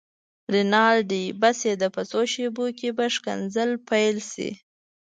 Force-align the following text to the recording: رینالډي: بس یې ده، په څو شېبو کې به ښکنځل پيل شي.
رینالډي: 0.53 1.23
بس 1.41 1.57
یې 1.67 1.73
ده، 1.81 1.87
په 1.95 2.01
څو 2.11 2.21
شېبو 2.31 2.65
کې 2.79 2.89
به 2.97 3.05
ښکنځل 3.15 3.69
پيل 3.89 4.15
شي. 4.31 4.49